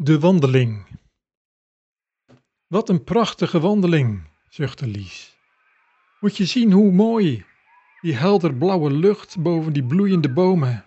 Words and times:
De 0.00 0.18
wandeling. 0.18 0.86
Wat 2.66 2.88
een 2.88 3.04
prachtige 3.04 3.60
wandeling, 3.60 4.30
zuchtte 4.48 4.86
Lies. 4.86 5.36
Moet 6.20 6.36
je 6.36 6.44
zien 6.44 6.72
hoe 6.72 6.92
mooi, 6.92 7.44
die 8.00 8.14
helderblauwe 8.14 8.90
lucht 8.90 9.38
boven 9.38 9.72
die 9.72 9.84
bloeiende 9.84 10.32
bomen. 10.32 10.84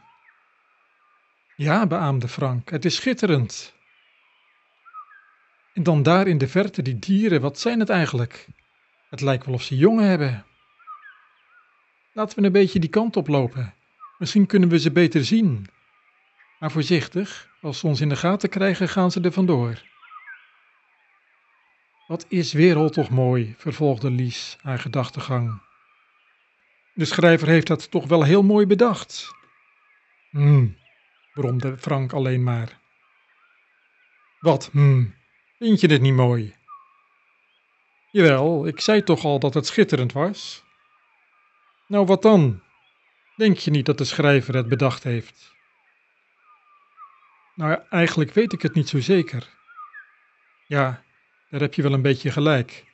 Ja, 1.56 1.88
beaamde 1.88 2.28
Frank, 2.28 2.70
het 2.70 2.86
is 2.86 2.96
schitterend. 2.96 3.74
En 5.74 5.84
dan 5.84 6.04
daar 6.04 6.28
in 6.28 6.38
de 6.38 6.48
verte 6.48 6.82
die 6.82 7.00
dieren, 7.00 7.42
wat 7.42 7.60
zijn 7.60 7.80
het 7.80 7.90
eigenlijk? 7.90 8.48
Het 9.10 9.22
lijkt 9.22 9.46
wel 9.46 9.54
of 9.54 9.64
ze 9.64 9.76
jongen 9.76 10.08
hebben. 10.08 10.46
Laten 12.14 12.40
we 12.40 12.46
een 12.46 12.52
beetje 12.52 12.80
die 12.80 12.90
kant 12.90 13.18
op 13.18 13.28
lopen. 13.28 13.74
Misschien 14.18 14.46
kunnen 14.46 14.70
we 14.70 14.80
ze 14.80 14.92
beter 14.92 15.26
zien. 15.26 15.68
Maar 16.62 16.72
voorzichtig, 16.72 17.50
als 17.62 17.80
ze 17.80 17.88
ons 17.88 18.02
in 18.02 18.10
de 18.10 18.16
gaten 18.16 18.50
krijgen, 18.50 18.90
gaan 18.90 19.12
ze 19.12 19.22
er 19.22 19.32
vandoor. 19.32 19.82
Wat 22.08 22.26
is 22.28 22.54
wereld 22.54 22.94
toch 22.94 23.10
mooi, 23.10 23.56
vervolgde 23.58 24.10
Lies 24.10 24.58
haar 24.62 24.80
gedachtegang. 24.80 25.62
De 26.94 27.06
schrijver 27.06 27.48
heeft 27.48 27.68
dat 27.68 27.92
toch 27.92 28.08
wel 28.08 28.24
heel 28.24 28.44
mooi 28.44 28.66
bedacht. 28.66 29.32
Hm, 30.30 30.68
bromde 31.34 31.78
Frank 31.78 32.14
alleen 32.14 32.44
maar. 32.44 32.80
Wat, 34.40 34.70
hm, 34.72 35.06
vind 35.58 35.80
je 35.80 35.88
het 35.88 36.02
niet 36.02 36.14
mooi? 36.14 36.56
Jawel, 38.12 38.68
ik 38.68 38.80
zei 38.80 39.04
toch 39.04 39.24
al 39.24 39.40
dat 39.40 39.54
het 39.54 39.68
schitterend 39.68 40.14
was. 40.14 40.64
Nou, 41.88 42.06
wat 42.06 42.22
dan? 42.22 42.62
Denk 43.36 43.58
je 43.58 43.72
niet 43.72 43.86
dat 43.86 43.98
de 43.98 44.06
schrijver 44.06 44.56
het 44.56 44.70
bedacht 44.70 45.04
heeft? 45.04 45.60
Nou 47.62 47.80
eigenlijk 47.90 48.34
weet 48.34 48.54
ik 48.54 48.62
het 48.62 48.74
niet 48.74 48.90
zo 48.90 49.00
zeker. 49.00 49.50
Ja, 50.68 51.04
daar 51.50 51.60
heb 51.60 51.74
je 51.74 51.82
wel 51.82 51.94
een 51.94 52.02
beetje 52.02 52.32
gelijk. 52.32 52.86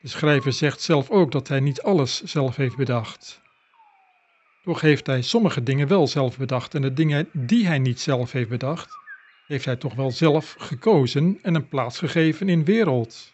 De 0.00 0.08
schrijver 0.08 0.52
zegt 0.52 0.80
zelf 0.80 1.10
ook 1.10 1.32
dat 1.32 1.48
hij 1.48 1.60
niet 1.60 1.82
alles 1.82 2.22
zelf 2.22 2.56
heeft 2.56 2.76
bedacht. 2.76 3.40
Toch 4.62 4.80
heeft 4.80 5.06
hij 5.06 5.22
sommige 5.22 5.62
dingen 5.62 5.88
wel 5.88 6.06
zelf 6.06 6.38
bedacht 6.38 6.74
en 6.74 6.82
de 6.82 6.92
dingen 6.92 7.28
die 7.32 7.66
hij 7.66 7.78
niet 7.78 8.00
zelf 8.00 8.32
heeft 8.32 8.48
bedacht, 8.48 8.90
heeft 9.46 9.64
hij 9.64 9.76
toch 9.76 9.94
wel 9.94 10.10
zelf 10.10 10.54
gekozen 10.58 11.38
en 11.42 11.54
een 11.54 11.68
plaats 11.68 11.98
gegeven 11.98 12.48
in 12.48 12.64
wereld. 12.64 13.32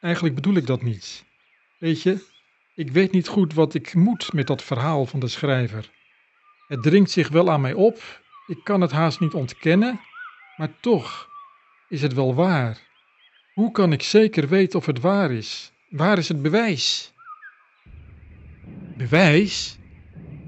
Eigenlijk 0.00 0.34
bedoel 0.34 0.54
ik 0.54 0.66
dat 0.66 0.82
niet. 0.82 1.24
Weet 1.78 2.02
je, 2.02 2.26
ik 2.74 2.90
weet 2.90 3.12
niet 3.12 3.28
goed 3.28 3.54
wat 3.54 3.74
ik 3.74 3.94
moet 3.94 4.32
met 4.32 4.46
dat 4.46 4.62
verhaal 4.62 5.06
van 5.06 5.20
de 5.20 5.28
schrijver. 5.28 5.90
Het 6.66 6.82
dringt 6.82 7.10
zich 7.10 7.28
wel 7.28 7.50
aan 7.50 7.60
mij 7.60 7.72
op 7.72 8.22
ik 8.46 8.60
kan 8.64 8.80
het 8.80 8.92
haast 8.92 9.20
niet 9.20 9.34
ontkennen, 9.34 10.00
maar 10.56 10.80
toch 10.80 11.28
is 11.88 12.02
het 12.02 12.14
wel 12.14 12.34
waar. 12.34 12.78
Hoe 13.54 13.70
kan 13.70 13.92
ik 13.92 14.02
zeker 14.02 14.48
weten 14.48 14.78
of 14.78 14.86
het 14.86 15.00
waar 15.00 15.30
is? 15.30 15.72
Waar 15.88 16.18
is 16.18 16.28
het 16.28 16.42
bewijs? 16.42 17.12
Bewijs? 18.96 19.78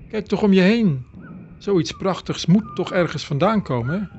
Kijk 0.08 0.26
toch 0.26 0.42
om 0.42 0.52
je 0.52 0.60
heen. 0.60 1.06
Zoiets 1.58 1.92
prachtigs 1.92 2.46
moet 2.46 2.76
toch 2.76 2.92
ergens 2.92 3.24
vandaan 3.24 3.62
komen? 3.62 4.10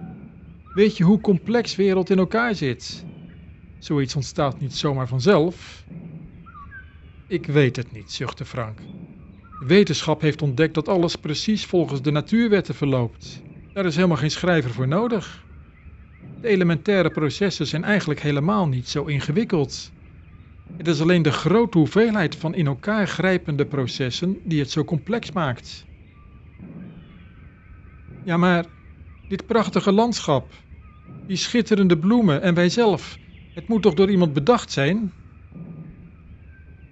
Weet 0.74 0.98
je 0.98 1.04
hoe 1.04 1.22
complex 1.22 1.76
wereld 1.76 2.10
in 2.10 2.18
elkaar 2.18 2.56
zit? 2.56 3.06
Zoiets 3.80 4.16
ontstaat 4.16 4.60
niet 4.60 4.76
zomaar 4.76 5.08
vanzelf. 5.08 5.84
Ik 7.28 7.46
weet 7.46 7.76
het 7.76 7.92
niet, 7.92 8.12
zuchtte 8.12 8.46
Frank. 8.46 8.80
Wetenschap 9.60 10.22
heeft 10.22 10.42
ontdekt 10.42 10.74
dat 10.74 10.88
alles 10.88 11.16
precies 11.16 11.66
volgens 11.66 12.02
de 12.02 12.12
natuurwetten 12.12 12.76
verloopt. 12.76 13.42
Daar 13.78 13.86
is 13.86 13.96
helemaal 13.96 14.18
geen 14.18 14.32
schrijver 14.32 14.72
voor 14.72 14.88
nodig. 14.88 15.46
De 16.42 16.48
elementaire 16.48 17.10
processen 17.10 17.68
zijn 17.68 17.84
eigenlijk 17.84 18.20
helemaal 18.20 18.68
niet 18.68 18.88
zo 18.88 19.04
ingewikkeld. 19.04 19.92
Het 20.78 20.88
is 20.88 21.02
alleen 21.02 21.22
de 21.22 21.32
grote 21.32 21.78
hoeveelheid 21.78 22.36
van 22.36 22.56
in 22.56 22.68
elkaar 22.68 23.08
grijpende 23.08 23.66
processen 23.66 24.38
die 24.44 24.60
het 24.60 24.72
zo 24.72 24.84
complex 24.84 25.32
maakt. 25.32 25.86
Ja, 28.24 28.38
maar 28.38 28.66
dit 29.28 29.46
prachtige 29.46 29.92
landschap, 29.92 30.54
die 31.28 31.38
schitterende 31.38 31.98
bloemen 31.98 32.42
en 32.42 32.54
wij 32.54 32.70
zelf, 32.70 33.20
het 33.54 33.68
moet 33.68 33.82
toch 33.82 33.94
door 33.94 34.10
iemand 34.10 34.34
bedacht 34.34 34.72
zijn? 34.72 35.14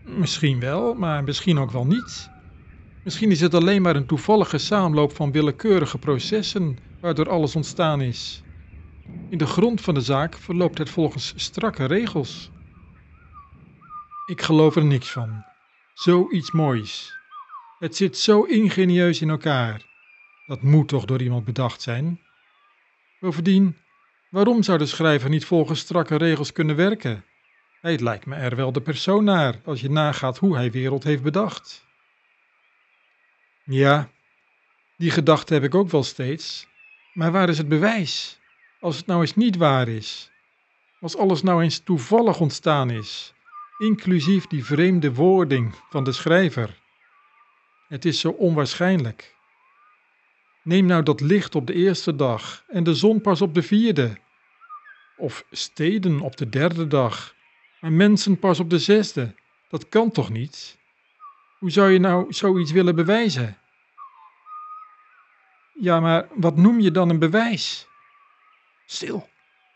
Misschien 0.04 0.60
wel, 0.60 0.94
maar 0.94 1.24
misschien 1.24 1.58
ook 1.58 1.72
wel 1.72 1.86
niet. 1.86 2.30
Misschien 3.06 3.32
is 3.32 3.42
het 3.42 3.54
alleen 3.54 3.82
maar 3.82 3.96
een 3.96 4.06
toevallige 4.06 4.58
samenloop 4.58 5.16
van 5.16 5.32
willekeurige 5.32 5.98
processen 5.98 6.78
waardoor 7.00 7.30
alles 7.30 7.56
ontstaan 7.56 8.02
is. 8.02 8.44
In 9.30 9.38
de 9.38 9.46
grond 9.46 9.82
van 9.82 9.94
de 9.94 10.02
zaak 10.02 10.38
verloopt 10.38 10.78
het 10.78 10.90
volgens 10.90 11.34
strakke 11.36 11.86
regels. 11.86 12.52
Ik 14.26 14.42
geloof 14.42 14.76
er 14.76 14.86
niks 14.86 15.12
van. 15.12 15.44
Zoiets 15.94 16.52
moois. 16.52 17.18
Het 17.80 17.96
zit 17.96 18.18
zo 18.18 18.44
ingenieus 18.44 19.22
in 19.22 19.30
elkaar. 19.30 19.86
Dat 20.46 20.62
moet 20.62 20.88
toch 20.88 21.06
door 21.06 21.22
iemand 21.22 21.46
bedacht 21.46 21.82
zijn? 21.82 22.22
Bovendien, 23.20 23.78
waarom 24.30 24.64
zou 24.64 24.78
de 24.78 24.86
schrijver 24.86 25.30
niet 25.30 25.46
volgens 25.46 25.80
strakke 25.80 26.16
regels 26.16 26.52
kunnen 26.52 26.76
werken? 26.76 27.24
Hij 27.82 28.00
lijkt 28.00 28.26
me 28.26 28.36
er 28.36 28.56
wel 28.56 28.72
de 28.72 28.82
persoon 28.82 29.24
naar 29.24 29.60
als 29.66 29.82
je 29.82 29.90
nagaat 29.90 30.38
hoe 30.38 30.56
hij 30.56 30.72
wereld 30.72 31.04
heeft 31.04 31.24
bedacht. 31.24 31.86
Ja, 33.68 34.10
die 34.98 35.12
gedachte 35.12 35.54
heb 35.54 35.64
ik 35.64 35.76
ook 35.76 35.90
wel 35.90 36.04
steeds. 36.04 36.68
Maar 37.14 37.32
waar 37.32 37.50
is 37.50 37.58
het 37.58 37.68
bewijs? 37.68 38.40
Als 38.80 38.98
het 38.98 39.06
nou 39.06 39.22
eens 39.22 39.36
niet 39.36 39.58
waar 39.58 39.88
is. 39.88 40.32
Als 41.00 41.18
alles 41.18 41.42
nou 41.42 41.64
eens 41.64 41.80
toevallig 41.80 42.40
ontstaan 42.40 42.90
is, 42.90 43.34
inclusief 43.78 44.48
die 44.48 44.66
vreemde 44.66 45.14
wording 45.14 45.76
van 45.90 46.04
de 46.04 46.12
schrijver. 46.12 46.82
Het 47.88 48.06
is 48.06 48.20
zo 48.20 48.30
onwaarschijnlijk. 48.30 49.36
Neem 50.64 50.86
nou 50.86 51.04
dat 51.04 51.22
licht 51.22 51.56
op 51.56 51.68
de 51.68 51.74
eerste 51.74 52.16
dag 52.16 52.64
en 52.68 52.84
de 52.84 52.94
zon 52.94 53.22
pas 53.22 53.42
op 53.42 53.54
de 53.54 53.64
vierde. 53.64 54.18
Of 55.18 55.46
steden 55.52 56.20
op 56.20 56.38
de 56.38 56.50
derde 56.50 56.88
dag, 56.88 57.36
maar 57.80 57.92
mensen 57.92 58.40
pas 58.40 58.60
op 58.60 58.70
de 58.70 58.80
zesde. 58.80 59.36
Dat 59.70 59.90
kan 59.90 60.12
toch 60.12 60.30
niet? 60.30 60.78
Hoe 61.66 61.74
zou 61.74 61.92
je 61.92 62.00
nou 62.00 62.34
zoiets 62.34 62.72
willen 62.72 62.96
bewijzen? 62.96 63.58
Ja, 65.74 66.00
maar 66.00 66.28
wat 66.36 66.56
noem 66.56 66.80
je 66.80 66.92
dan 66.92 67.10
een 67.10 67.20
bewijs? 67.20 67.88
Stil, 68.86 69.30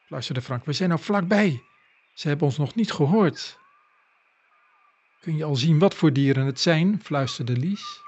fluisterde 0.06 0.42
Frank, 0.42 0.66
we 0.66 0.74
zijn 0.74 0.90
nou 0.90 1.02
vlakbij. 1.02 1.64
Ze 2.14 2.28
hebben 2.28 2.46
ons 2.48 2.58
nog 2.58 2.76
niet 2.76 2.92
gehoord. 2.92 3.58
Kun 5.20 5.36
je 5.36 5.44
al 5.44 5.56
zien 5.56 5.80
wat 5.80 5.96
voor 5.96 6.14
dieren 6.14 6.46
het 6.46 6.60
zijn? 6.60 7.02
fluisterde 7.04 7.58
Lies. 7.58 8.02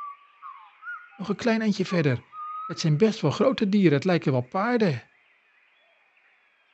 Nog 1.17 1.29
een 1.29 1.35
klein 1.35 1.61
eindje 1.61 1.85
verder. 1.85 2.23
Het 2.67 2.79
zijn 2.79 2.97
best 2.97 3.21
wel 3.21 3.31
grote 3.31 3.69
dieren, 3.69 3.94
het 3.94 4.05
lijken 4.05 4.31
wel 4.31 4.47
paarden. 4.50 5.03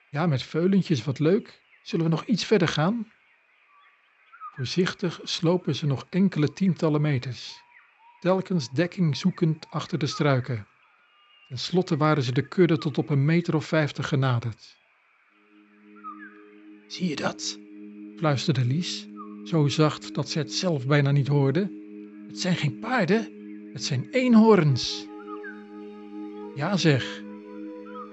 Ja, 0.09 0.25
met 0.25 0.43
veulentjes, 0.43 1.03
wat 1.03 1.19
leuk. 1.19 1.61
Zullen 1.83 2.05
we 2.05 2.11
nog 2.11 2.25
iets 2.25 2.45
verder 2.45 2.67
gaan? 2.67 3.11
Voorzichtig 4.57 5.19
slopen 5.23 5.75
ze 5.75 5.85
nog 5.85 6.05
enkele 6.09 6.53
tientallen 6.53 7.01
meters, 7.01 7.61
telkens 8.19 8.69
dekking 8.69 9.17
zoekend 9.17 9.65
achter 9.69 9.97
de 9.97 10.07
struiken. 10.07 10.67
Ten 11.47 11.57
slotte 11.57 11.97
waren 11.97 12.23
ze 12.23 12.31
de 12.31 12.47
kudde 12.47 12.77
tot 12.77 12.97
op 12.97 13.09
een 13.09 13.25
meter 13.25 13.55
of 13.55 13.65
vijftig 13.65 14.07
genaderd. 14.07 14.77
Zie 16.87 17.09
je 17.09 17.15
dat? 17.15 17.59
fluisterde 18.17 18.65
Lies, 18.65 19.07
zo 19.43 19.67
zacht 19.67 20.13
dat 20.13 20.29
ze 20.29 20.37
het 20.37 20.53
zelf 20.53 20.87
bijna 20.87 21.11
niet 21.11 21.27
hoorde. 21.27 21.71
Het 22.27 22.39
zijn 22.39 22.55
geen 22.55 22.79
paarden, 22.79 23.31
het 23.73 23.83
zijn 23.83 24.07
eenhoorns. 24.11 25.07
Ja 26.55 26.77
zeg, 26.77 27.21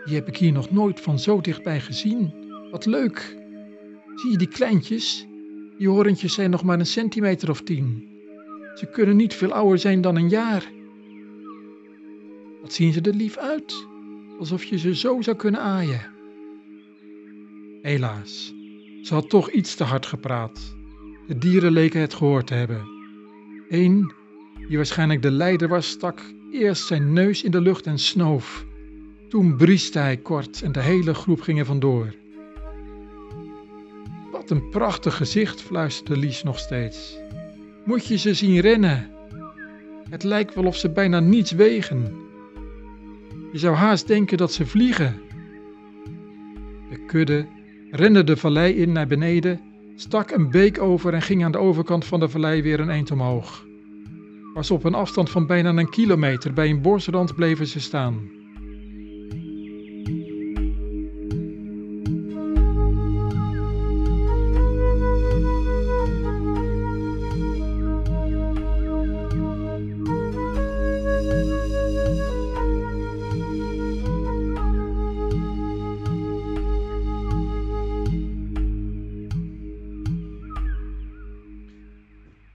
die 0.05 0.15
heb 0.15 0.29
ik 0.29 0.37
hier 0.37 0.53
nog 0.53 0.71
nooit 0.71 1.01
van 1.01 1.19
zo 1.19 1.41
dichtbij 1.41 1.81
gezien. 1.81 2.35
Wat 2.71 2.87
leuk. 2.87 3.37
Zie 4.15 4.31
je 4.31 4.39
die 4.39 4.49
kleintjes? 4.49 5.27
Die 5.79 5.89
horentjes 5.89 6.35
zijn 6.35 6.51
nog 6.51 6.65
maar 6.65 6.79
een 6.79 6.87
centimeter 6.87 7.51
of 7.51 7.63
tien. 7.63 8.09
Ze 8.75 8.87
kunnen 8.87 9.17
niet 9.17 9.35
veel 9.35 9.53
ouder 9.53 9.79
zijn 9.79 10.01
dan 10.01 10.17
een 10.17 10.29
jaar. 10.29 10.73
Wat 12.63 12.73
zien 12.73 12.93
ze 12.93 13.01
er 13.01 13.15
lief 13.15 13.37
uit, 13.37 13.87
alsof 14.39 14.65
je 14.65 14.79
ze 14.79 14.95
zo 14.95 15.23
zou 15.23 15.37
kunnen 15.37 15.61
aaien. 15.61 16.13
Helaas, 17.83 18.55
ze 19.03 19.15
had 19.15 19.29
toch 19.29 19.51
iets 19.51 19.75
te 19.75 19.85
hard 19.85 20.07
gepraat. 20.07 20.77
De 21.27 21.39
dieren 21.39 21.73
leken 21.73 22.01
het 22.01 22.15
gehoord 22.15 22.47
te 22.47 22.55
hebben. 22.55 22.83
Eén, 23.69 24.13
die 24.69 24.77
waarschijnlijk 24.77 25.23
de 25.23 25.31
leider 25.31 25.69
was, 25.69 25.89
stak 25.89 26.21
eerst 26.51 26.87
zijn 26.87 27.13
neus 27.13 27.43
in 27.43 27.51
de 27.51 27.61
lucht 27.61 27.87
en 27.87 27.99
snoof. 27.99 28.65
Toen 29.29 29.57
brieste 29.57 29.99
hij 29.99 30.17
kort 30.17 30.63
en 30.63 30.73
de 30.73 30.81
hele 30.81 31.15
groep 31.15 31.41
ging 31.41 31.59
er 31.59 31.65
vandoor. 31.65 32.15
Wat 34.45 34.57
een 34.57 34.69
prachtig 34.69 35.17
gezicht, 35.17 35.63
fluisterde 35.63 36.21
Lies 36.21 36.43
nog 36.43 36.59
steeds. 36.59 37.19
Moet 37.85 38.07
je 38.07 38.19
ze 38.19 38.35
zien 38.35 38.61
rennen? 38.61 39.11
Het 40.11 40.23
lijkt 40.23 40.55
wel 40.55 40.65
of 40.65 40.77
ze 40.77 40.91
bijna 40.91 41.21
niets 41.21 41.53
wegen. 41.53 42.13
Je 43.53 43.59
zou 43.59 43.75
haast 43.75 44.07
denken 44.07 44.37
dat 44.37 44.53
ze 44.53 44.67
vliegen. 44.67 45.21
kudde, 47.07 47.47
rende 47.91 48.25
de 48.25 48.37
vallei 48.37 48.75
in 48.75 48.93
naar 48.93 49.07
beneden, 49.07 49.61
stak 49.97 50.31
een 50.31 50.51
beek 50.51 50.81
over 50.81 51.15
en 51.15 51.23
ging 51.23 51.45
aan 51.45 51.53
de 51.53 51.59
overkant 51.59 52.05
van 52.05 52.21
de 52.21 52.29
vallei 52.29 52.63
weer 52.63 52.81
een 52.81 52.91
eind 52.91 53.11
omhoog. 53.11 53.67
Pas 54.55 54.71
op 54.71 54.85
een 54.85 54.95
afstand 54.95 55.31
van 55.31 55.47
bijna 55.47 55.71
een 55.71 55.91
kilometer 55.91 56.53
bij 56.53 56.71
een 56.71 56.83
bosrand 56.83 57.35
bleven 57.35 57.67
ze 57.67 57.81
staan. 57.81 58.31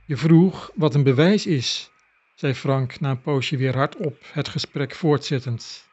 Je 0.09 0.17
vroeg 0.17 0.71
wat 0.75 0.95
een 0.95 1.03
bewijs 1.03 1.45
is, 1.45 1.91
zei 2.35 2.53
Frank 2.53 2.99
na 2.99 3.09
een 3.09 3.21
poosje 3.21 3.57
weer 3.57 3.75
hardop, 3.75 4.23
het 4.31 4.47
gesprek 4.47 4.95
voortzettend. 4.95 5.87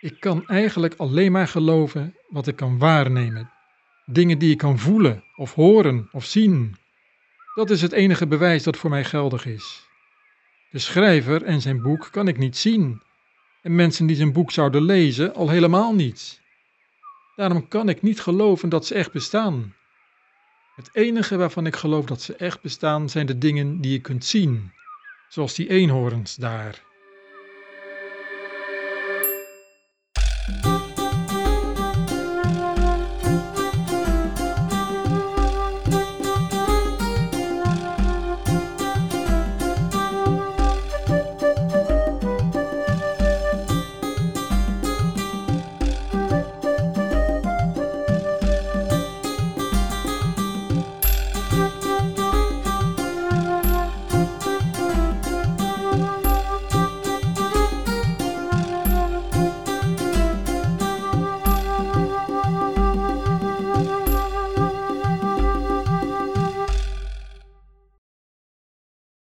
Ik 0.00 0.20
kan 0.20 0.46
eigenlijk 0.46 0.94
alleen 0.96 1.32
maar 1.32 1.48
geloven 1.48 2.14
wat 2.28 2.46
ik 2.46 2.56
kan 2.56 2.78
waarnemen. 2.78 3.50
Dingen 4.04 4.38
die 4.38 4.50
ik 4.50 4.58
kan 4.58 4.78
voelen, 4.78 5.24
of 5.34 5.54
horen, 5.54 6.08
of 6.12 6.24
zien. 6.24 6.76
Dat 7.54 7.70
is 7.70 7.82
het 7.82 7.92
enige 7.92 8.26
bewijs 8.26 8.62
dat 8.62 8.76
voor 8.76 8.90
mij 8.90 9.04
geldig 9.04 9.46
is. 9.46 9.86
De 10.70 10.78
schrijver 10.78 11.42
en 11.42 11.60
zijn 11.60 11.82
boek 11.82 12.08
kan 12.10 12.28
ik 12.28 12.38
niet 12.38 12.56
zien, 12.56 13.02
en 13.62 13.74
mensen 13.74 14.06
die 14.06 14.16
zijn 14.16 14.32
boek 14.32 14.50
zouden 14.50 14.82
lezen 14.82 15.34
al 15.34 15.48
helemaal 15.48 15.94
niet. 15.94 16.40
Daarom 17.34 17.68
kan 17.68 17.88
ik 17.88 18.02
niet 18.02 18.20
geloven 18.20 18.68
dat 18.68 18.86
ze 18.86 18.94
echt 18.94 19.12
bestaan. 19.12 19.75
Het 20.76 20.90
enige 20.92 21.36
waarvan 21.36 21.66
ik 21.66 21.76
geloof 21.76 22.04
dat 22.04 22.22
ze 22.22 22.36
echt 22.36 22.60
bestaan 22.60 23.08
zijn 23.08 23.26
de 23.26 23.38
dingen 23.38 23.80
die 23.80 23.92
je 23.92 24.00
kunt 24.00 24.24
zien, 24.24 24.72
zoals 25.28 25.54
die 25.54 25.68
eenhoorns 25.68 26.34
daar. 26.34 26.84